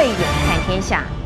[0.00, 1.19] 慧眼看天下。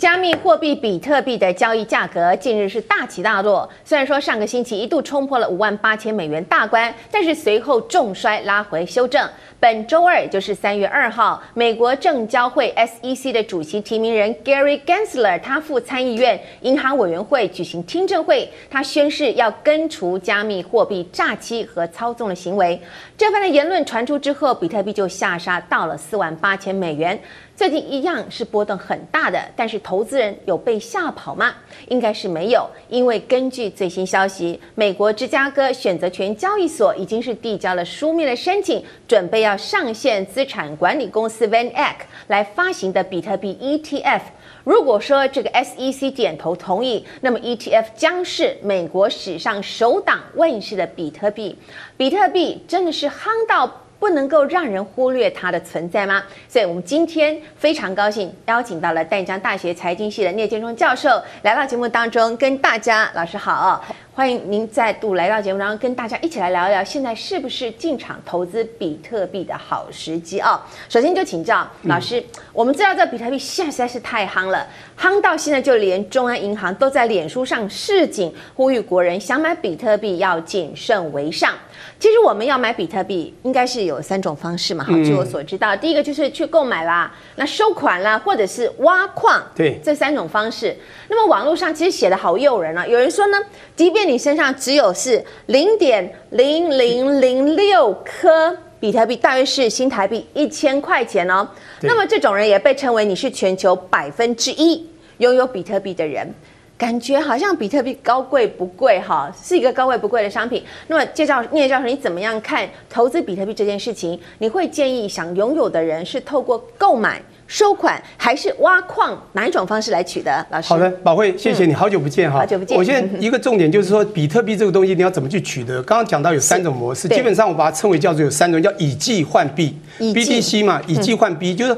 [0.00, 9.28] 加密货币比特币的交易价格近日是大起大落，虽然说上个星期一度冲破了五万八千美元大关，但是随后重摔拉回修正。
[9.60, 22.80] 本周二，也就是三月二号，美国证交会 SEC 的主席提名人 Gary Gensler，他赴参议院银行委员会举行听证会，他宣誓要根除加密货币诈欺和操纵的行为。
[23.18, 27.20] 这番的言论传出之后，比特币就下杀到了四万八千美元。
[27.60, 31.52] 最近一样是波动很大的，但是投资人有被吓跑吗？
[31.88, 41.96] 应该是没有，因为根据最新消息，美国芝加哥选择权交易所已经是递交了书面的申请，准备要上线资产管理公司 VanEck
[42.28, 44.22] 来发行的比特币 ETF。
[44.64, 51.58] 如果说这个 SEC 点头同意，那么 ETF 将是美国史上首档问世的比特币。
[51.98, 53.82] 比特币真的是夯到。
[54.00, 56.22] 不能够让人忽略它的存在吗？
[56.48, 70.66] 所以，我们今天非常高兴邀请到了淡江大学财经系的聂建中教授来到节目当中，跟大家老师好，欢迎您再度来到节目当中，跟大家一起来聊一聊，现在是不是进场投资比特币的好时机啊？
[70.88, 74.66] 首先就请教老师，我们知道这比特币现在实在是太夯了，
[74.98, 81.52] 夯到现在就连中央银行都在脸书上示警，呼吁国人想买比特币要谨慎为上。
[82.00, 84.82] 其实我们要买比特币，应该是有三种方式嘛。
[84.82, 90.74] 好，据我所知道，第一个就是去购买啦，那收款啦，或者是挖矿，对，这三种方式。
[91.08, 93.36] 那么网络上其实写的好诱人啊，有人说呢，
[93.76, 101.46] 即便你身上只有是零点零零零六颗比特币，大约是新台币一千块钱哦。
[101.82, 106.34] 那么这种人也被称为你是全球百分之一拥有比特币的人。
[106.80, 110.64] 感觉好像比特币高贵不贵哈，是一个高贵不贵的商品。
[110.86, 114.18] 那么介绍聂教授，你怎么样看投资比特币这件事情？
[114.38, 120.46] 你会建议想拥有的人是透过购买、收款，还是挖矿哪一种方式来取得？
[120.48, 122.78] 老师，好的，宝慧，谢谢你，好久不见哈，好久不见。
[122.78, 125.82] 我现在一个重点就是说，比特币这个东西你要怎么去取得？
[125.82, 131.76] 刚刚讲到有三种模式，基本上我把它称为叫做有三种，叫以币换币，BTC 嘛，以币换币就是。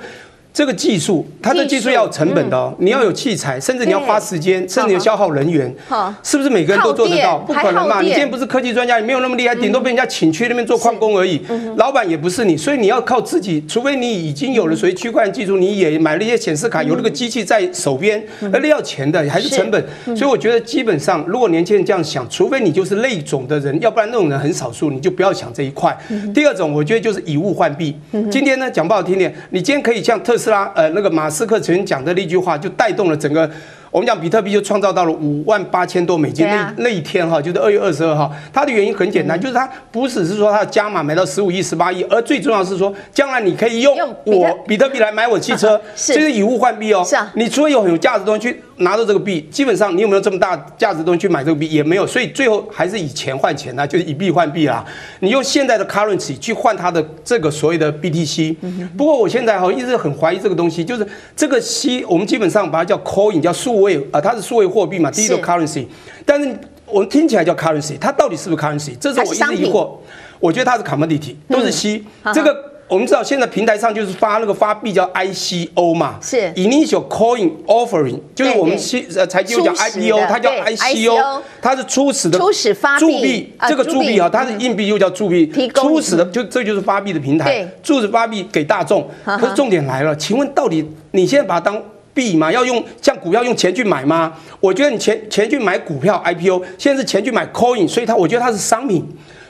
[0.53, 5.75] 这个技术，它的技术要有成本的哦，你要有器材，甚至你要花时间，甚至要消耗人员，
[6.23, 7.39] 是不是每个人都做得到？
[7.39, 8.03] 不可能嘛！
[8.03, 11.41] 你今天不是科技专家，你没有那么厉害，顶多被人家请去那边做矿工而已。
[11.77, 19.83] 老板也不是你，所以你要靠自己，除非你已经有了所谓区块链技术，你也买了一些显示卡，有那个机器在手边，而那要钱的还是成本。
[20.05, 25.97] 所以我觉得基本上，如果年轻人这样想，除非你就是那种的人，要不然那种人很少数，你就不要想这一块。
[26.35, 27.97] 第二种，我觉得就是以物换币。
[28.31, 33.49] 今天呢，讲不好听点，你今天可以像特斯拉，呃，那个马斯克曾经讲的那句话，就带动了整个。
[33.93, 38.33] 我们讲比特币就创造到了五万八千多美金那那一天哈，就是二月二十二号。
[38.51, 43.95] 它的原因很简单，就是它不只是说它的加码买到十五亿、十八亿，而最重要是说，将来你可以用
[44.25, 47.05] 我比特币来买我汽车， 这是以物换币哦。
[47.05, 47.31] 是啊。
[47.35, 54.83] 你除了有很有价值的东西去拿到这个币，基本上你有没有这么大价值的东西去买这个币也没有，所以最后还是以钱换钱呐，就是以币换币啦。
[55.21, 58.57] 你用现在的 currency 去换它的这个所谓的 BTC。
[58.97, 61.07] 不过我现在哈一直很怀疑这个东西，就是
[61.37, 63.83] 这个 C 我们基本上把它叫 coin，叫数。
[63.83, 65.87] 位啊，它是数位货币嘛，第一个 currency，
[66.25, 66.57] 但是
[66.87, 68.93] 我们听起来叫 currency，它到底是不是 currency？
[69.01, 69.91] 这是我一直疑惑。
[70.39, 72.05] 我觉得它是 commodity，都是 C。
[72.33, 89.09] 这个我们知道，现在平台上就是发那个发币叫 ICO 嘛，是 initial coin offering，就是我们新呃财经讲 IPO，它叫 ICO，它是初始的初始发币，这个铸币啊，它是硬币又叫铸币，初始的就这就是发币的平台，初始发币给大众。
[89.25, 91.83] 可是重点来了，请问到底你现在把它当？
[92.15, 94.35] 币嘛，要用像股票用钱去买吗？
[94.61, 99.03] 我觉得你钱钱去买股票 IPO，现在是钱去买 coin，所以它我觉得它是商品，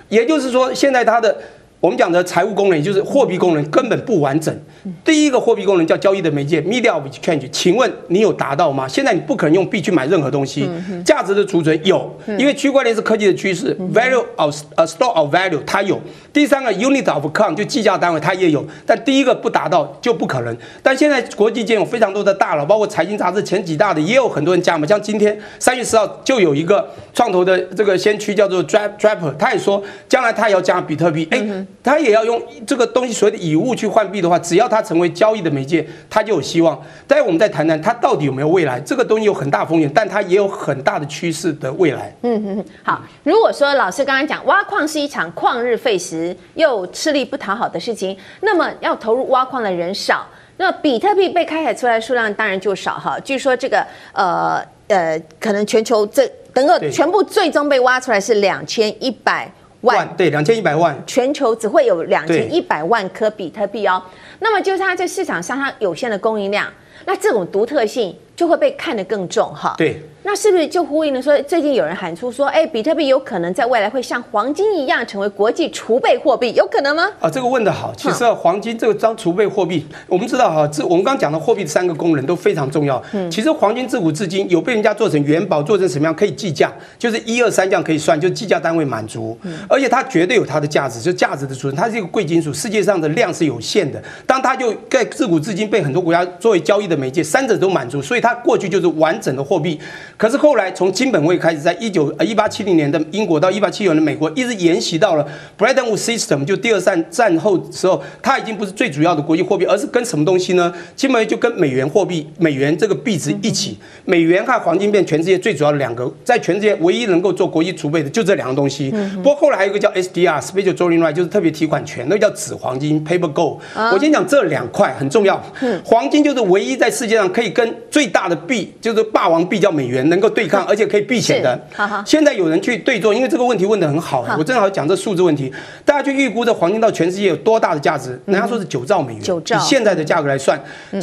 [0.09, 1.37] 也就是说现在它的。
[1.83, 4.57] 我们讲的财务功能，也就是货币功能，根本不完整。
[5.05, 8.87] 第一个货币功能叫交易的媒介 （media of exchange），请问你有达到吗？
[8.87, 10.71] 现在你不可能用币去买任何东西。
[11.05, 13.77] 价值的储存有，因为区块链是科技的趋势。
[13.93, 16.01] Value of a store of value 它有。
[16.33, 20.57] 第三个 unit of account 就计价单位它也有，但第一个不达到就不可能。
[20.85, 24.87] 但现在国际间有非常多的大佬，包括财经杂志前几大的也有很多人加嘛。
[24.87, 31.27] 像今天三月十号就有一个创投的这个先驱叫做 Draper，他也说将来他也要加比特币。
[31.33, 31.67] 哎。
[31.83, 36.81] 他也要用这个东西，所谓的以物去换币的话，只要它成为交易的媒介，它就有希望。
[37.09, 38.81] 待会我们再谈谈它到底有没有未来。
[38.81, 42.15] 这个东西有很大风险，但它也有很大的趋势的未来。
[42.23, 42.65] 嗯嗯嗯。
[42.85, 50.27] 好，如果说老师刚刚讲挖矿是一场旷日费时又吃力不讨好的事情，那么要投入挖矿的人少，
[50.59, 53.19] 那比特币被开采出来的数量当然就少哈。
[53.19, 59.51] 据说这个呃呃，可能全球这等个全部最终被挖出来是两千一百。
[59.83, 64.03] 万，对，两千一百万，全球只会有两千一百万颗比特币哦。
[64.41, 66.69] 那么就是它在市场上它有限的供应量，
[67.05, 69.75] 那这种独特性就会被看得更重哈。
[69.79, 70.03] 对。
[70.25, 77.11] 那是不是就呼应了说，最近有人喊出说，哎，比特币有可能在未来会像黄金一样成为国际储备货币，有可能吗？
[77.19, 77.93] 啊，这个问得好。
[77.97, 83.03] 其实啊，黄金这个当储备货币，我们知道哈，这我们刚刚讲的货币的三个功能都非常重要。
[83.13, 89.37] 嗯，其实黄金自古至今有被人家做成元宝，做成什么样可以计价，就是一二三这样可以算，就计价单位满足。
[89.43, 94.01] 嗯，而且它绝对有它的价值，就价值的储存，它是一个贵金属，世界上的量是有限的。
[94.25, 99.81] 当它就在自古至今被很多国家作为交易的媒介，三者都满足，所以它过去就是完整的货币。
[100.17, 105.27] 可是后来从金本位开始，在一九呃一八七零年的英国到一八七九年的美国，一直沿袭到了
[105.59, 110.73] Bretton Woods System，就第二战战后时候，它已经不是最主要的国际货币，而是跟什么东西呢？
[110.95, 118.93] 金本位就跟美元货币、美元这个币值一起，美元和黄金变全世界最主要的两个，在全世界唯一能够做国际储备的就这两个东西。
[119.17, 123.59] 不过后来还有一个叫 SDR（Special Drawing Right），就是特别提款权，那个叫纸黄金 （Paper Gold）。
[123.93, 125.43] 我先讲这两块很重要。
[125.85, 130.83] 黄金就是唯一在世界上可以跟最大的币，就是霸王币叫美元，能够对抗，而且。
[130.93, 131.59] 可以避险的。
[132.05, 135.51] 现在有人去对做，因为这个问题问得很好，我正好讲这数字问题。
[135.87, 138.21] 大家去预估这黄金到全世界有多大的价值？
[138.27, 140.61] 人家说是九兆美元，以现在的价格来算。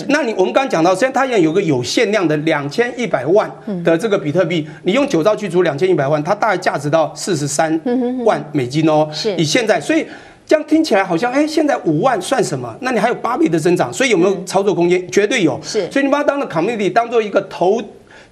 [0.10, 3.50] 那你我们刚刚讲到，虽然它现在有个有限量的两千一百万
[3.84, 7.82] 的这个比特币，你用九兆去除两千一百万，它大概价值到四十三
[8.26, 9.10] 万美金哦。
[9.12, 10.06] 是，以现在，所以
[10.46, 12.76] 这样听起来好像，哎，现在五万算什么？
[12.82, 15.10] 那你还有八倍的增长，所以有没有操作空间？
[15.10, 15.60] 绝对有。
[15.64, 17.82] 是，所以你把它当做 community，当做一个投。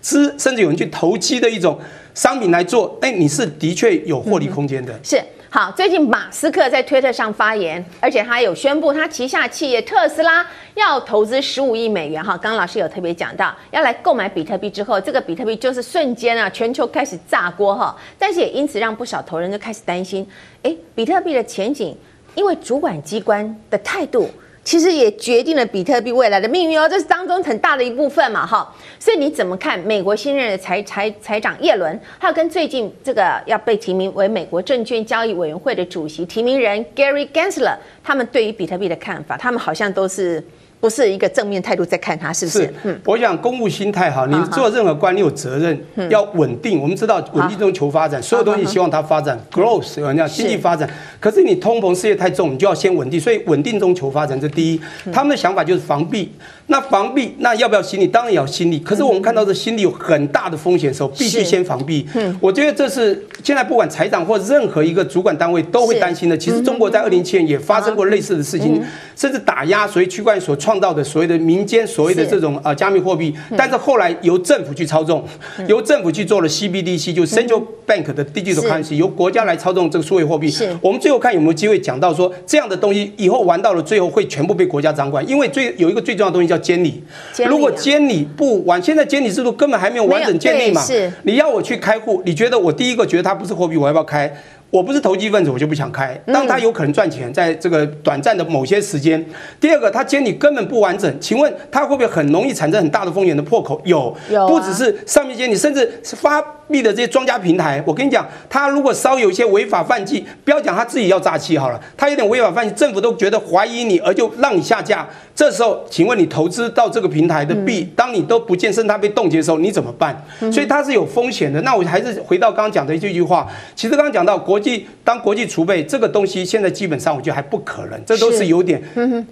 [0.01, 1.79] 资甚至有人去投机的一种
[2.13, 4.97] 商品来做，哎，你是的确有获利空间的。
[5.03, 10.45] 是好，最近马斯克在推特上发言，而且他有宣布他旗下企业特斯拉
[10.75, 12.21] 要投资十五亿美元。
[12.21, 17.95] 哈，刚刚老师有特别讲到，要来购买比特币之后，这个比特币就是瞬间啊，全球开始炸锅哈。
[18.19, 20.27] 但是也因此让不少投人就开始担心，
[20.63, 21.95] 哎，比特币的前景，
[22.35, 24.29] 因为主管机关的态度。
[24.67, 28.69] 其实也决定了比特币未来的命运哦，这是当中很大的一部分嘛，哈。
[28.99, 40.43] 所以你怎么看美国新任的财财财长耶伦，还有跟最近这个要被提名为美国证券交易委员会的主席提名人 Gary Gensler，他们对于比特币的看法，他们好像都是。
[40.79, 43.01] 不是一个正面态度在看他，是不是？
[43.03, 45.77] 我想公务心态哈，你做任何官，你有责任
[46.09, 46.79] 要稳定。
[46.79, 50.88] 我们知道稳定中求发展，所有东西希望它发展，growth，有人讲经济发展。
[51.19, 53.19] 可是你通膨事业太重，你就要先稳定。
[53.19, 54.81] 所以稳定中求发展，这第一。
[55.12, 56.31] 他们的想法就是防避。
[56.69, 58.06] 那防避，那要不要心理？
[58.06, 58.77] 当然也要心理。
[58.80, 62.06] 可是我们看到这心理有很大的风险的时候，必须先防避。
[62.13, 66.38] 嗯，我觉得这是现在不管财长或任何一个主管单位都会担心的。
[66.38, 68.83] 其实中国在二零一七年也发生过类似的事情，
[69.15, 75.23] 甚至打压所以区块链所创造的所谓的民间所谓的这种呃加密货币，但是后来由政府去操纵，
[75.65, 80.53] 由政府去做了 CBDC，就是 Central Bank 的 Digital Currency，由国家来操纵这个数位货币。
[80.81, 87.01] 我们最后看有没有机会讲到说这样的东西以后玩到了最后会全部被国家掌管，因为最有一个最重要的东西叫监理。
[87.47, 90.81] 如果监理不完，现在监理制度根本还没有完整建立嘛？
[90.81, 94.29] 是，你要我去开户，你觉得我第一个觉得它不是货币，我要不要开？
[94.69, 96.13] 我不是投机分子，我就不想开。
[96.27, 99.23] 当他有可能赚钱，在这个短暂的某些时间。
[99.61, 103.81] 第二个，他监理根本不完整，请问他会不会很容易产生很大的风险的破口？
[103.85, 107.81] 有，有，不只是上面监理，甚至是发币的这些庄家平台。
[107.87, 115.07] 我跟你讲，他如果稍有一些违法犯纪，不要讲他自己要诈欺好了，他有点违法犯纪，政府都觉得怀疑你，而就让你下架。
[115.33, 120.21] 这时候，请问你投资到这个平台的币，当你都不见，甚至它被冻结的时候，你怎么办？
[120.51, 121.61] 所以它是有风险的。
[121.61, 124.56] 那我还是回到刚刚讲的这句话，其实刚刚讲到国。
[124.57, 128.81] 国际当国际储备这个东西，现在基本上我觉得还不可能，这都是有点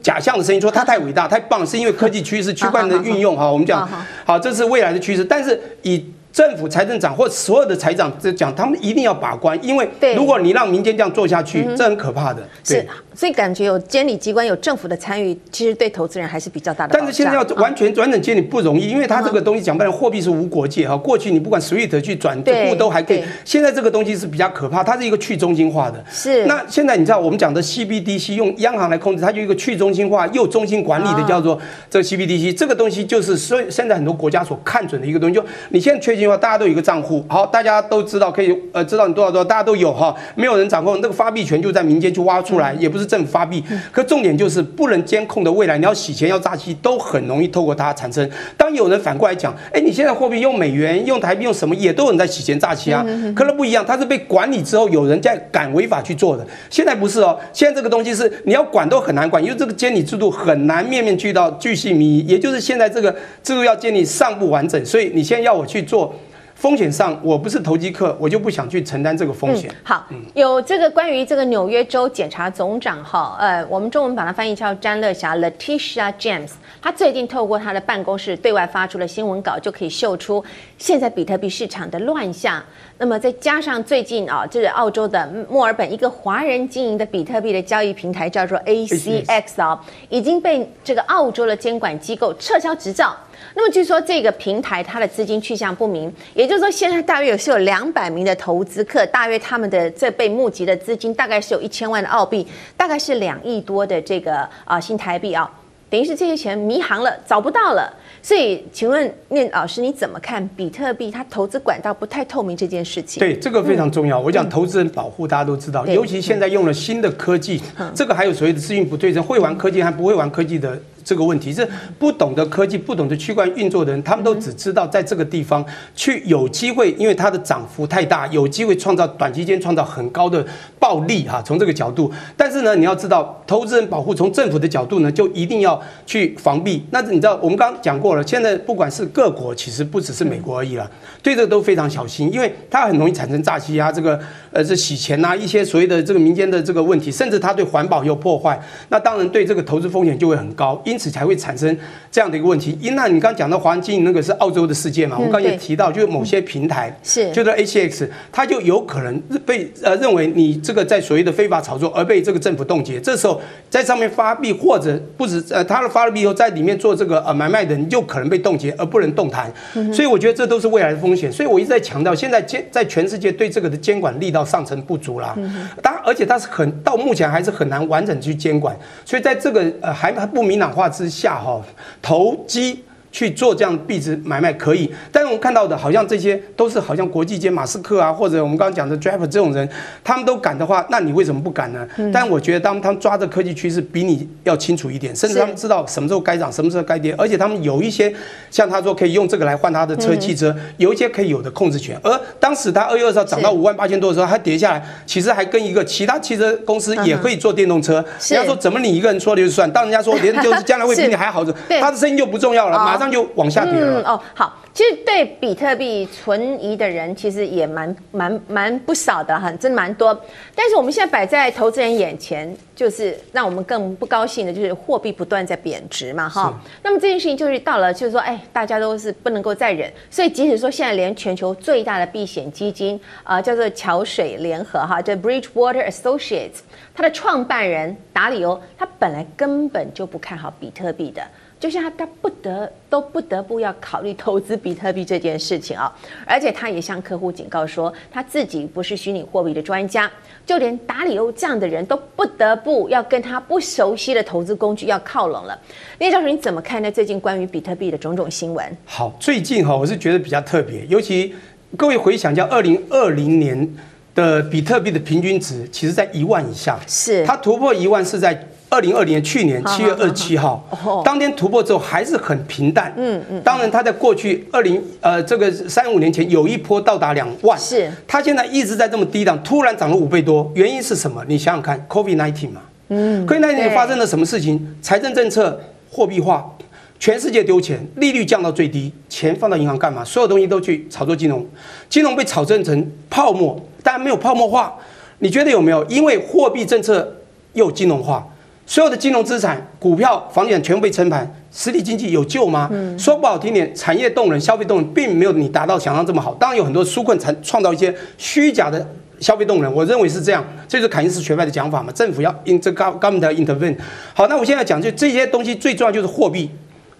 [0.04, 3.52] 假象的声音，说它太伟大、太棒，是因为科技趋势、区块链的运用哈。
[3.52, 3.90] 我们讲
[4.24, 6.06] 好，这是未来的趋势，但是以。
[6.36, 9.88] 政府财政长或所有的财长在讲，他们一定要把关，因为
[10.18, 12.46] 如果你让民间这样做下去，这很可怕的。
[12.62, 16.94] 是，所以感觉有监理机关、有政府的参与，其实对投资人还是比较大的。
[16.94, 20.98] 但是现在要完全转整监理不容易，因为它这个东西讲白了，货币是无国界哈。
[20.98, 22.38] 过去你不管 SWIFT 去转
[22.68, 26.04] 户都还可以，现在这个东西是比较可怕，它是一个去中心化的。
[26.12, 26.46] 是。
[26.48, 31.58] 那现在你知道我们讲的 CBDC 用央行来控制，它就一个去中心化又中心管理的，叫做
[31.90, 32.54] 这个 CBDC。
[32.58, 37.26] 这个东西就是所以现在很多国家所看准的一个东西，就你现在确定大家都有一个账户。
[37.28, 43.62] 好，大家都知道可以呃知道你多少多少，大家都有哈，没有人掌控那个发币权就在民间去挖出来，也不是政府发币。
[43.92, 48.30] 可重点就是不能监控的未来，你要洗钱要诈欺都很容易透过它产生。
[48.56, 53.06] 当有人反过来讲，哎，你现在货币用美元、用台币、用什么也都有人在洗钱诈欺啊，
[53.36, 56.46] 可能不一样，它是被管理之后有人在敢违法去做的。
[56.70, 63.12] 现在不是哦，现在这个东西是你要管都很难管，因为这个监理制度很难面面俱到、巨细靡遗，也就是现在这个
[63.44, 66.15] 制度要建立尚不完整，所以你现在要我去做。
[66.56, 69.70] 风险上，我不是投机客，我就不想去承担这个风险。
[69.84, 76.52] 好，有这个关于这个纽约州检察总长哈，呃，我们中文把它翻译叫詹乐霞 （Latisha James，
[76.86, 80.46] 他最近透过他的办公室对外发出了新闻稿，就可以秀出
[80.78, 82.64] 现在比特币市场的乱象。
[83.00, 93.18] 那么再加上最近啊，这、就是澳洲的墨尔本一个华人经营的比特币的交易平台叫做 ACX 啊，已经被这个澳洲的监管机构撤销执照。
[93.56, 102.46] 那么据说这个平台它的资金去向不明，也就是说现在大约有是有两百名的投资客，大约他们的这被募集的资金大概是有一千万的澳币，
[102.78, 105.52] 大概是两亿多的这个啊新台币啊，
[105.90, 107.94] 等于是这些钱迷航了，找不到了。
[108.22, 113.20] 所以，请问念老师，你怎么看比特币它投资管道不太透明这件事情？
[113.20, 114.20] 对，这个非常重要。
[114.20, 120.80] 嗯、我讲投资人保护，大家都知道，尤其现在用了新的科技，嗯、这个还有所谓的资讯不对称，会玩科技还不会玩科技的。
[121.06, 121.66] 这个问题是
[122.00, 125.64] 不懂得科技、不懂得区块运作的人，他们都只知道在这个地方
[125.96, 130.44] 去有机会，因为它的涨幅太大，有机会创造短期间创造很高的
[130.80, 131.40] 暴利哈。
[131.46, 136.84] 从这个角度，但是呢，你要知道，投资人保护从政府的角度呢，就一定要去防避。
[136.90, 140.90] 那你知道，我们刚刚讲过了，现在不管是各国，其实不只是美国而已了，
[141.22, 144.20] 对这个都非常小心，因为它很容易产生诈欺啊，这个
[144.52, 148.60] 呃这洗钱呐，一些所谓的这个民间的这个问题，甚至它对环保有破坏，
[148.90, 150.82] 那当然对这个投资风险就会很高。
[150.84, 151.78] 因此才会产生
[152.12, 152.78] 这样的一个问题。
[152.82, 155.18] 因那你刚刚讲到华人经营那个是澳洲的事件嘛？
[155.18, 163.00] 我刚刚也提到，就是某些平台是，就是 ACX，它就有可能被呃认为你这个在所谓的非法炒作而被这个政府冻结。
[163.00, 169.52] 这时候在上面发币或者不止呃，他的发了币以后在里面做这个呃买卖的，你就可能被冻结而不能动弹。
[169.94, 171.32] 所以我觉得这都是未来的风险。
[171.32, 175.36] 所以我一直在强调，现在监在全世界对这个的监管力道上层不足啦。
[175.82, 178.78] 当然，而且它是很到目前还是很难完整去监管。
[179.04, 181.26] 所以在这个呃还还不明朗化之下。
[181.26, 181.62] 下哈
[182.02, 182.84] 投机。
[183.16, 189.70] 去做这样币值买卖可以，但是我们看到的好像这些都是好像国际间马斯克啊，或者我们刚刚讲的 Draper 这种人，
[190.04, 191.88] 他们都敢的话，那你为什么不敢呢？
[191.96, 198.14] 嗯、但我觉得当他们抓着科技趋势比你要清楚一点，甚至他们知道什么时候该涨，什么时候该跌，而且他们有一些
[198.52, 201.98] 像他说可以用这个来换他的车汽车，有一些可以有的控制权。
[202.04, 208.04] 而当时他二月二十号涨到五万八千多的时候，他跌下来，其实还跟一个其他汽车公司也可以做电动车。
[208.30, 211.46] 人家说怎么你一个人说了就算，当人家说连就是将来会比你还好，
[211.80, 214.02] 他的声音就不重要了，马上就往下跌了。
[214.02, 220.14] 嗯哦，好，其实对比特币存疑的人其实也蛮蛮蛮不少的哈，真的蛮多。
[220.54, 226.54] 但是我们现在摆在投资人眼前，就是让我们更不高兴的，就是货币不断在贬值嘛哈。
[226.84, 236.60] 那么这件事情就是到了，就是说，哎，大家都是不能够再忍，所以即使说现在连全球最大的避险基金啊、呃，叫做桥水联合哈，叫 Bridgewater Associates，
[236.94, 241.22] 它的创办人达里欧，他本来根本就不看好比特币的。
[241.66, 245.92] 就像他，他不得都不得不要考虑投资比特币这件事情啊，
[246.24, 250.10] 而且他也向客户警告说，他自己不是虚拟货币的专家，
[250.46, 255.60] 就连达里欧这样的人都不得不要跟他不熟悉的投资工具要靠拢了。
[255.98, 258.78] 聂教授，你怎么看呢最近关于比特币的种种新闻？
[258.86, 261.34] 好，最近哈，我是觉得比较特别，尤其
[261.76, 263.68] 各位回想一下，二零二零年
[264.14, 268.48] 的比特币的平均值，其实在一万以下，是它突破一万是在。
[268.76, 270.62] 二零二零年去年七月二十七号，
[271.06, 272.94] 当天突破之后还是很平淡。
[272.98, 273.42] 嗯嗯。
[273.42, 277.58] 当然，它在过去二零呃这个三五年前有一波到达两万。
[277.58, 277.90] 是。
[278.06, 281.24] 它现在一直在这么低档，突然涨了五倍多，原因是什么？
[281.26, 282.62] 你想想看，COVID nineteen 嘛。
[282.90, 283.26] 嗯。
[283.26, 284.60] COVID nineteen 发生了什么事情？
[284.82, 286.54] 财政政策货币化，
[287.00, 290.04] 全世界丢钱，利率降到最低，钱放到银行干嘛？
[290.04, 291.46] 所有东西都去炒作金融，
[291.88, 294.76] 金融被炒成成泡沫，但没有泡沫化。
[295.20, 295.82] 你觉得有没有？
[295.86, 297.16] 因为货币政策
[297.54, 298.28] 又金融化。
[298.66, 302.68] 所有的金融资产、股票、房地产全部被撑盘，实体经济有救吗？
[302.72, 306.34] 嗯、说不好听点，产业动能、消费动能并没有你达到想象这么好。
[306.36, 308.88] 当然有很多纾困才创造一些虚假的
[309.20, 310.44] 消费动能，我认为是这样。
[310.68, 313.78] 这就是凯恩斯学派的讲法嘛，政府要 in 这 government intervene。
[314.14, 316.50] 好，那我现在讲就这些东西最重要就是货币。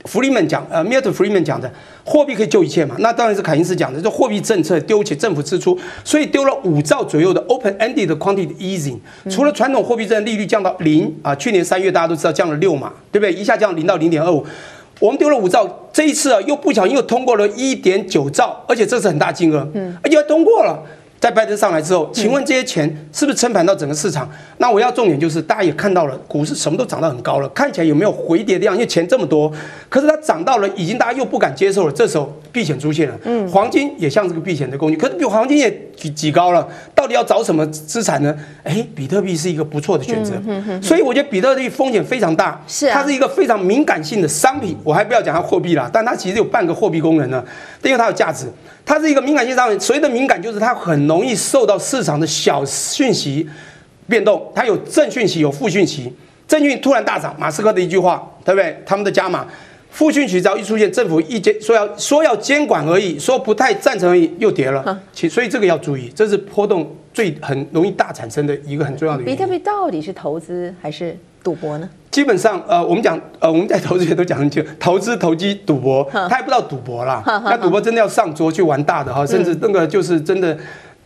[0.06, 1.72] 弗里曼讲，呃，Milton Friedman 讲的，
[2.04, 2.96] 货币可以救一切嘛？
[3.00, 8.98] 那当然是凯因斯讲的，这货币政策丢起政府支出，所以丢了五兆左右的 open-ended quantitative easing。
[9.30, 13.34] 除了传统货币政策利率降到零啊，去年三月大家都知道降了六嘛，对不对？
[13.34, 14.46] 一下降零到零点二五，
[15.00, 20.84] 我们丢了五兆，这一次啊又不小心又通过了一点九兆，而且这是很大金额，嗯，而且还通过了。
[21.26, 24.30] 在拜登上来之后，请问这些钱是不是撑盘到整个市场？
[24.60, 28.76] 那我要重点就是，大家也看到了，股市什么都涨到很高了，看起来有没有回跌的样？
[28.76, 29.52] 因为钱这么多，
[29.90, 31.92] 可是它涨到了，已经大家又不敢接受了。
[31.92, 38.36] 这时候避险出现了，嗯，黄金也像这个避险的工具，可是比黄金也挤挤高了，到底要找什么资产呢？
[38.64, 40.34] 哎，比特币是一个不错的选择。
[40.46, 44.78] 嗯嗯嗯、所以我觉得比特币风险非常大，是、啊，它是一个非常敏感性的商品。
[44.84, 47.44] 我还不要讲它货币啦，但它其实有半个货币功能呢，
[47.84, 48.46] 因为它有价值。
[48.86, 53.50] 它是一个敏感性商品，所谓的敏感就是它很容易受到市场的小讯息
[54.08, 56.14] 变动，它有正讯息，有负讯息。
[56.48, 58.80] 正讯突然大涨，马斯克的一句话，对不对？
[58.86, 59.46] 他们的加码。
[59.96, 65.02] 负讯息只要一出现，政府一监说要说要监管而已，说不太赞成而已，又跌了。
[65.14, 69.38] 其所以这个要注意，这是波动最很容易大产生的一个很重要的原因。
[69.38, 71.90] 比特币到底是投资还是赌博呢？
[72.12, 77.24] 基本上，呃，我们讲，呃，我们在投资界都讲很久，投资、投机、赌博，他还不知道赌博啦。
[77.46, 80.58] 那赌博真的要上桌去玩大的哈，甚至那个就是真的。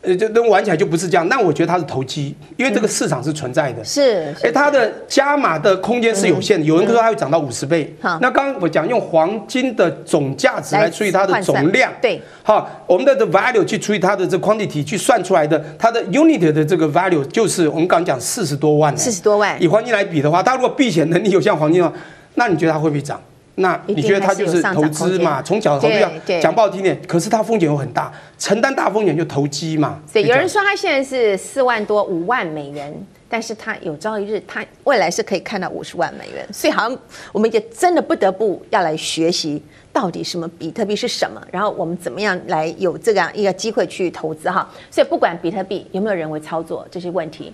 [0.02, 1.28] 呃，就那玩起来就不是这样。
[1.28, 3.84] 那我觉得它是投机，因为这个市场是存在的。
[3.84, 4.34] 是。
[4.42, 6.66] 哎，它的加码的空间是有限的。
[6.66, 7.94] 有人说它会涨到五十倍。
[8.00, 8.18] 好。
[8.22, 11.92] 那刚刚我讲用黄金的总价值来除以它的总量。
[12.02, 12.22] 对。
[12.44, 18.96] 好，我们的的 value 去除以它的这 quantity 去算出来的，它的 unit 的这个 value 就是我们刚刚讲四十多万。
[18.98, 19.62] 四十多万。
[19.62, 21.94] 以黄金来比的话，它如果避险能力有像黄金的话，
[22.36, 23.22] 那你觉得它会不会涨？
[23.60, 25.42] 那你觉得它就是投资嘛？
[25.42, 30.00] 从小投资讲不好听点，可是它风险又很大，承担大风险就投机嘛。
[30.14, 32.94] 对，有人说它现在是四万多五万美元，
[33.28, 36.98] 但是它有朝一日它未来是可以看到五十万美元，所以好像
[37.34, 39.62] 我们也真的不得不要来学习
[39.92, 44.70] 到底什么比特币是什么，然后我们怎么样来有这样一个机会去投资哈。
[44.90, 47.54] 所以不管比特币有没有人为操作这些问题，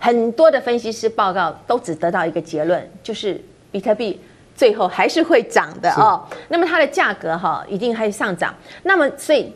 [0.00, 3.38] 很多的分析师报告都只得到一个结论，就是
[3.70, 4.18] 比特币。
[4.54, 9.54] 最后还是会涨的哦，那么它的价格哈一定还是上涨，那么所以。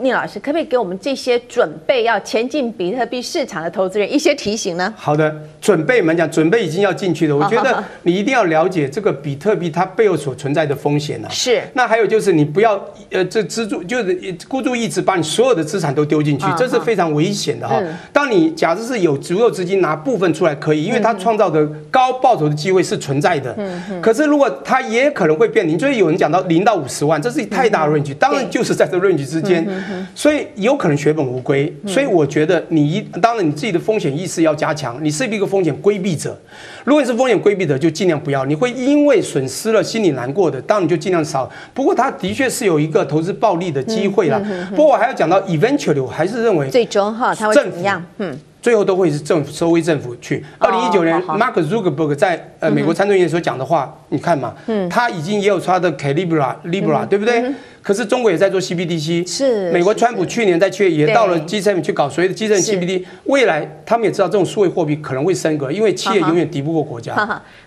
[0.00, 4.92] 聂老师，可不可以给我们这些准备要前进比特币市场的投资人一些提醒呢？
[4.96, 7.36] 好的，准备我们讲，准备已经要进去了。
[7.36, 11.28] 我觉得你一定要了解这个比特币它背后所存在的风险呢。
[11.30, 11.62] 是。
[11.74, 17.80] 那还有就是你不要呃这资助就是孤注一掷把你所有的资产都丢进去，这是非常危险的哈。
[18.12, 23.54] 当你假设是有足够资金拿部分出来可以，因为它创造的高报酬的机会是存在的。
[23.58, 24.00] 嗯。
[24.00, 29.66] 可是如果它也可能会变零，就是有人讲到零到五十万，这是太大的 range，当然就是在这 range 之间。
[30.14, 36.38] 所以有可能血本无归，所以我觉得你一当然你自己的风险意识要加强，你是一个风险规避者。
[36.84, 38.44] 如果你是风险规避者，就尽量不要。
[38.44, 41.50] 你会因为损失了心里难过的，当然你就尽量少。
[41.74, 44.40] 不过它的确是有一个投资暴利的机会啦。
[44.70, 48.04] 不过我还要讲到 eventually，我还是认为最终哈，它会怎么样？
[48.18, 48.38] 嗯。
[48.60, 50.44] 最后都会是政府收归政府去。
[50.58, 54.54] 二零一九年，Mark Zuckerberg 在呃美国参众议院所讲的话，你看嘛，
[54.90, 57.52] 他已经也有他的 Calibra Libra，对不对？
[57.82, 59.70] 可是中国也在做 CBDC，是。
[59.70, 67.14] 美国川普去年在七月也到了 G7 去搞所谓的 G7 CBDC，未来他们也知道这种数位货币可能会升格，因为企业永远敌不过国家。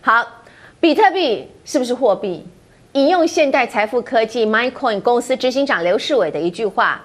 [0.02, 0.28] 好，
[0.80, 2.46] 比特币是不是货币？
[2.94, 7.02] 引用现代财富科技 MaiCoin 公司执行长刘世伟的一句话。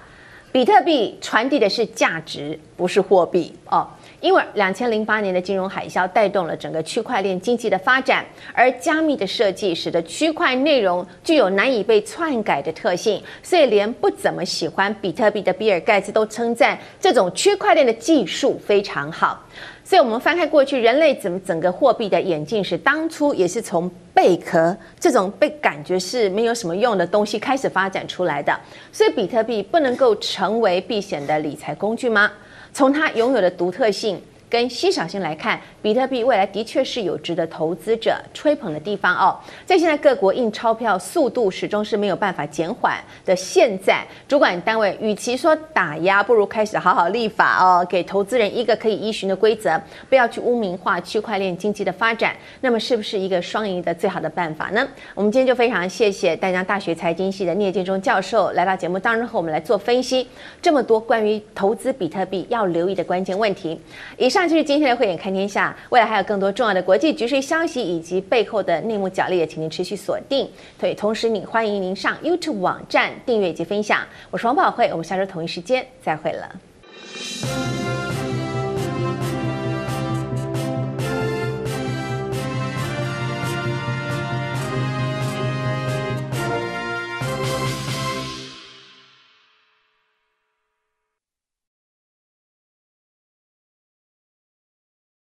[0.56, 3.86] 比特币传递的是价值，不是货币哦。
[4.22, 19.44] 因为两千零八年的金融海啸带动了整个区块链经济的发展，而加密的设计使得区块内容具有难以被篡改的特性，所以连不怎么喜欢比特币的比尔盖茨都称赞这种区块链的技术非常好。
[19.88, 28.52] 所以，我们翻开过去，人类怎么整个货币的演进史，当初也是从贝壳这种被感觉是没有什么用的东西开始发展出来的。
[28.90, 32.28] 所以，比特币不能够成为避险的理财工具吗？
[32.72, 34.20] 从它拥有的独特性。
[34.48, 39.36] 跟稀少性来看，比特币未来的确是有值得投资者吹捧的地方哦。
[39.64, 52.36] 在现在各国印钞票速度始终是没有办法减缓的现在，主管单位与其说打压，不如开始好好立法哦，给投资人一个可以依循的规则，不要去污名化区块链经济的发展。
[52.60, 54.86] 那么是不是一个双赢的最好的办法呢？
[55.14, 60.28] 我们今天就非常谢谢淡江大学财经系的聂建中教授来到节目当中和我们来做分析，
[60.62, 63.80] 这么多关于投资比特币要留意的关键问题。
[64.16, 70.46] 以上就是今天的慧眼看天下，未来还有更多重要的国际局势消息以及背后的内幕角力，也请您持续锁定。
[70.78, 74.02] 对，同时你欢迎您上 YouTube 网站订阅以及分享。
[74.30, 77.85] 我是王宝慧，我们下周同一时间再会了。